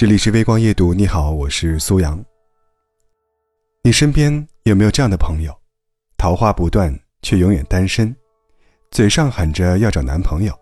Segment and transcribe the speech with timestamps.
[0.00, 2.24] 这里是微光夜读，你好，我是苏阳。
[3.84, 5.54] 你身边有没有这样的朋友，
[6.16, 8.16] 桃花不断却永远单身，
[8.90, 10.58] 嘴上喊着要找男朋友，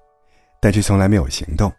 [0.61, 1.73] 但却从来没有行动，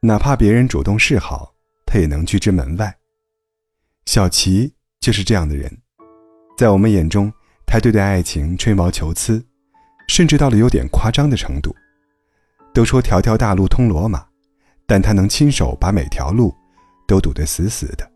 [0.00, 1.52] 哪怕别人主动示好，
[1.84, 2.96] 他也能拒之门外。
[4.06, 5.70] 小琪就是这样的人，
[6.56, 7.30] 在我们眼中，
[7.66, 9.44] 他对待爱情吹毛求疵，
[10.08, 11.76] 甚至到了有点夸张的程度。
[12.72, 14.26] 都说条条大路通罗马，
[14.86, 16.56] 但他能亲手把每条路。
[17.10, 18.08] 都堵得死死的。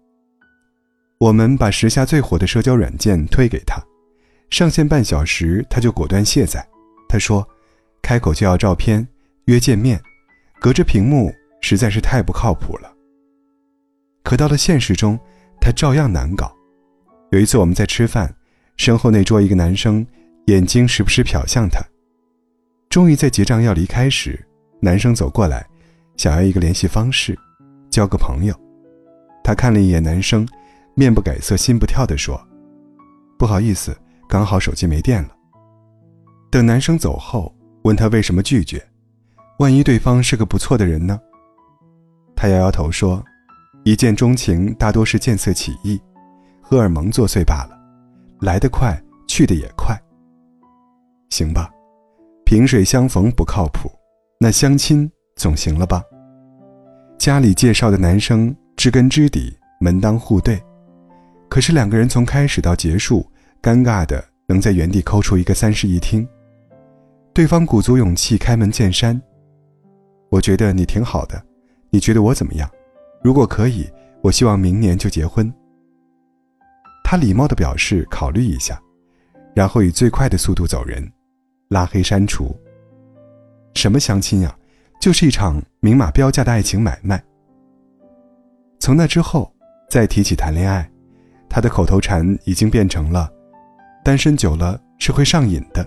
[1.18, 3.82] 我们把时下最火的社交软件推给他，
[4.50, 6.64] 上线半小时他就果断卸载。
[7.08, 7.44] 他说
[8.00, 9.04] ：“开口就要照片，
[9.46, 10.00] 约见面，
[10.60, 12.92] 隔着屏幕实在是太不靠谱了。”
[14.22, 15.18] 可到了现实中，
[15.60, 16.54] 他照样难搞。
[17.32, 18.32] 有一次我们在吃饭，
[18.76, 20.06] 身后那桌一个男生
[20.46, 21.80] 眼睛时不时瞟向他。
[22.88, 24.38] 终于在结账要离开时，
[24.80, 25.66] 男生走过来，
[26.16, 27.36] 想要一个联系方式，
[27.90, 28.54] 交个朋友。
[29.44, 30.48] 他看了一眼男生，
[30.94, 32.40] 面不改色心不跳地说
[33.38, 33.94] ：“不好意思，
[34.26, 35.28] 刚好手机没电了。”
[36.50, 38.82] 等男生走后，问他为什么拒绝，
[39.58, 41.20] 万一对方是个不错的人呢？
[42.34, 43.22] 他摇摇头说
[43.84, 46.00] ：“一见钟情大多是见色起意，
[46.62, 47.78] 荷尔蒙作祟罢了，
[48.40, 49.94] 来得快，去得也快。
[51.28, 51.70] 行吧，
[52.46, 53.92] 萍水相逢不靠谱，
[54.40, 56.02] 那相亲总行了吧？”
[57.18, 58.56] 家里介绍的男生。
[58.84, 60.62] 知根知底，门当户对，
[61.48, 63.26] 可是两个人从开始到结束，
[63.62, 66.28] 尴尬的能在原地抠出一个三室一厅。
[67.32, 69.18] 对方鼓足勇气开门见山
[70.28, 71.42] ：“我觉得你挺好的，
[71.88, 72.70] 你觉得我怎么样？
[73.22, 73.88] 如果可以，
[74.20, 75.50] 我希望明年就结婚。”
[77.02, 78.78] 他礼貌的表示考虑一下，
[79.54, 81.10] 然后以最快的速度走人，
[81.68, 82.54] 拉黑删除。
[83.76, 84.54] 什么相亲呀，
[85.00, 87.24] 就是一场明码标价的爱情买卖。
[88.84, 89.50] 从那之后，
[89.88, 90.86] 再提起谈恋爱，
[91.48, 93.32] 他的口头禅已经变成了
[94.04, 95.82] ：“单身久了是会上瘾的。”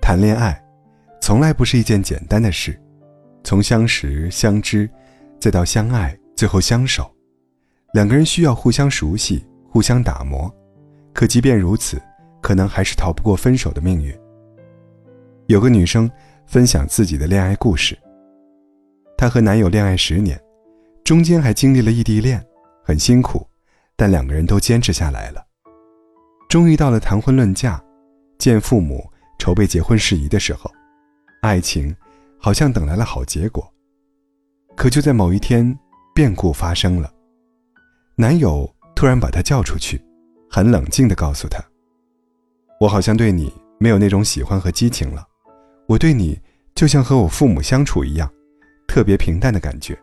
[0.00, 0.58] 谈恋爱，
[1.20, 2.80] 从来不是一件简单的事，
[3.44, 4.88] 从相识、相知，
[5.38, 7.14] 再到相爱，最后相守，
[7.92, 10.50] 两个人需要互相熟悉、互相打磨。
[11.12, 12.00] 可即便如此，
[12.40, 14.18] 可能还是逃不过分手的命运。
[15.46, 16.10] 有个女生
[16.46, 17.94] 分享自己的恋爱故事，
[19.14, 20.40] 她和男友恋爱十年。
[21.08, 22.46] 中间还经历了异地恋，
[22.84, 23.48] 很辛苦，
[23.96, 25.42] 但两个人都坚持下来了。
[26.50, 27.82] 终于到了谈婚论嫁、
[28.38, 30.70] 见父母、筹备结婚事宜的时候，
[31.40, 31.96] 爱情
[32.38, 33.66] 好像等来了好结果。
[34.76, 35.74] 可就在某一天，
[36.14, 37.10] 变故发生了。
[38.14, 39.98] 男友突然把她叫出去，
[40.50, 41.58] 很冷静地告诉她
[42.80, 45.26] ：“我好像对你没有那种喜欢和激情了，
[45.86, 46.38] 我对你
[46.74, 48.30] 就像和我父母相处一样，
[48.86, 49.98] 特别平淡的感觉。”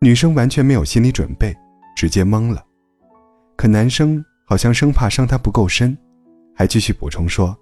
[0.00, 1.52] 女生完全没有心理准备，
[1.96, 2.64] 直接懵了。
[3.56, 5.96] 可男生好像生怕伤她不够深，
[6.54, 7.56] 还继续补充说：“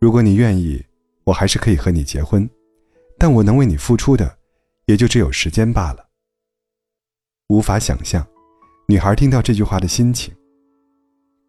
[0.00, 0.82] 如果你愿意，
[1.24, 2.48] 我还是可以和你结婚，
[3.18, 4.38] 但我能为你付出的，
[4.86, 6.08] 也就只有时间罢了。”
[7.48, 8.26] 无法想象，
[8.88, 10.34] 女孩听到这句话的心情。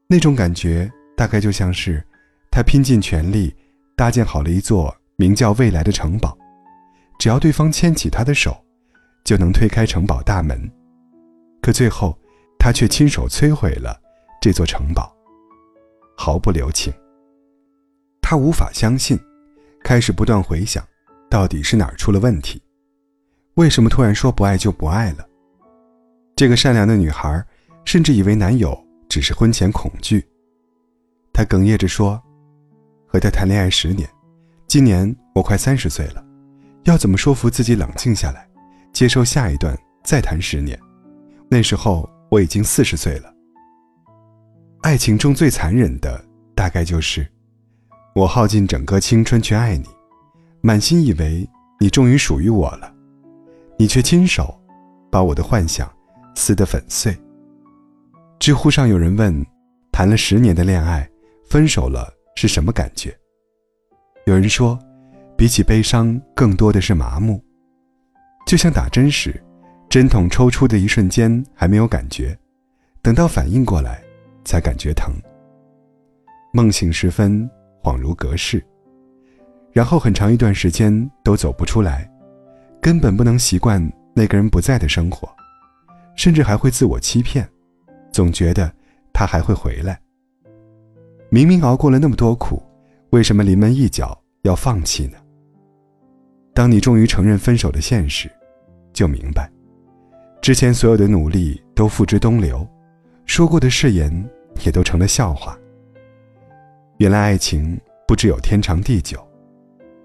[0.07, 2.05] 那种感觉大概就像是，
[2.51, 3.55] 她拼尽全力
[3.95, 6.37] 搭建好了一座名叫未来的城堡，
[7.17, 8.61] 只要对方牵起她的手。
[9.23, 10.69] 就能推开城堡大门，
[11.61, 12.17] 可最后，
[12.59, 13.99] 他却亲手摧毁了
[14.41, 15.15] 这座城堡，
[16.17, 16.93] 毫不留情。
[18.21, 19.19] 他无法相信，
[19.83, 20.85] 开始不断回想，
[21.29, 22.61] 到底是哪儿出了问题？
[23.55, 25.27] 为什么突然说不爱就不爱了？
[26.35, 27.45] 这个善良的女孩
[27.85, 28.77] 甚至以为男友
[29.09, 30.25] 只是婚前恐惧。
[31.33, 32.21] 她哽咽着说
[33.07, 34.09] ：“和他谈恋爱十年，
[34.67, 36.23] 今年我快三十岁了，
[36.85, 38.47] 要怎么说服自己冷静下来？”
[39.01, 40.79] 接受下一段，再谈十年。
[41.49, 43.33] 那时候我已经四十岁了。
[44.83, 46.23] 爱情中最残忍的，
[46.55, 47.27] 大概就是，
[48.13, 49.87] 我耗尽整个青春去爱你，
[50.61, 51.49] 满心以为
[51.79, 52.93] 你终于属于我了，
[53.75, 54.55] 你却亲手
[55.11, 55.91] 把我的幻想
[56.35, 57.17] 撕得粉碎。
[58.37, 59.43] 知乎上有人问：
[59.91, 61.09] 谈了十年的恋爱，
[61.49, 63.17] 分手了是什么感觉？
[64.27, 64.77] 有人说，
[65.35, 67.43] 比起悲伤，更多的是麻木。
[68.51, 69.41] 就像打针时，
[69.89, 72.37] 针筒抽出的一瞬间还没有感觉，
[73.01, 74.03] 等到反应过来，
[74.43, 75.13] 才感觉疼。
[76.51, 77.49] 梦醒时分，
[77.81, 78.61] 恍如隔世，
[79.71, 82.11] 然后很长一段时间都走不出来，
[82.81, 83.81] 根本不能习惯
[84.13, 85.33] 那个人不在的生活，
[86.17, 87.47] 甚至还会自我欺骗，
[88.11, 88.69] 总觉得
[89.13, 89.97] 他还会回来。
[91.29, 92.61] 明明熬过了那么多苦，
[93.11, 95.17] 为什么临门一脚要放弃呢？
[96.53, 98.29] 当你终于承认分手的现实，
[98.93, 99.49] 就明白，
[100.41, 102.67] 之前所有的努力都付之东流，
[103.25, 104.11] 说过的誓言
[104.65, 105.57] 也都成了笑话。
[106.97, 109.25] 原来爱情不只有天长地久，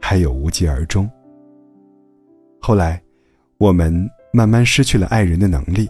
[0.01, 1.11] 还有无疾而终。
[2.61, 3.03] 后来，
[3.59, 5.89] 我们慢慢失去了爱人的能力。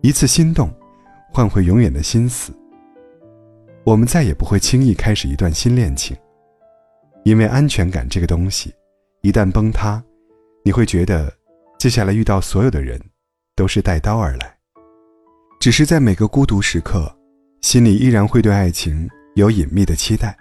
[0.00, 0.68] 一次心动，
[1.32, 2.52] 换回永远的心死。
[3.84, 6.16] 我们再也不会轻易开始一段新恋情，
[7.24, 8.74] 因为安全感这个东西，
[9.20, 10.02] 一旦崩塌，
[10.64, 11.32] 你会觉得
[11.82, 12.96] 接下来遇到所有的人，
[13.56, 14.56] 都是带刀而来。
[15.58, 17.12] 只是在每个孤独时刻，
[17.60, 20.38] 心里依然会对爱情有隐秘的期待。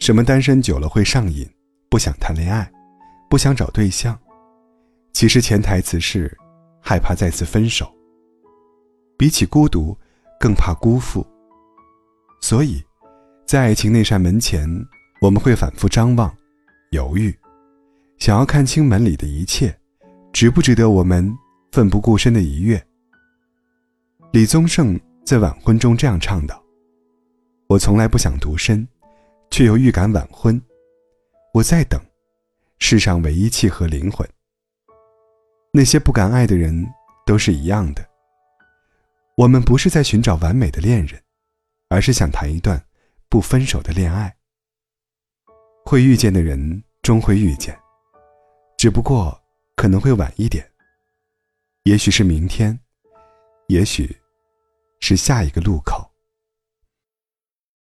[0.00, 1.48] 什么单身久了会上瘾，
[1.88, 2.70] 不想谈恋爱，
[3.30, 4.20] 不想找对象，
[5.14, 6.30] 其实潜台词是
[6.78, 7.90] 害怕再次分手。
[9.16, 9.96] 比起孤独，
[10.38, 11.26] 更怕辜负。
[12.42, 12.84] 所以，
[13.46, 14.68] 在爱情那扇门前，
[15.22, 16.30] 我们会反复张望、
[16.90, 17.34] 犹豫，
[18.18, 19.74] 想要看清门里的一切，
[20.38, 21.36] 值不值得我们
[21.72, 22.80] 奋不顾身的一跃。
[24.30, 26.64] 李宗盛在晚婚中这样唱道
[27.66, 28.86] ：“我从来不想独身，
[29.50, 30.62] 却又预感晚婚。
[31.52, 32.00] 我在等，
[32.78, 34.24] 世上唯一契合灵魂。
[35.72, 36.86] 那些不敢爱的人，
[37.26, 38.08] 都是一样的。”
[39.36, 41.20] 我们不是在寻找完美的恋人，
[41.88, 42.80] 而是想谈一段
[43.28, 44.32] 不分手的恋爱。
[45.84, 47.76] 会遇见的人终会遇见，
[48.76, 49.36] 只不过
[49.78, 50.68] 可能会晚一点。
[51.84, 52.76] 也许是明天，
[53.68, 54.20] 也许
[54.98, 56.07] 是下一个路口。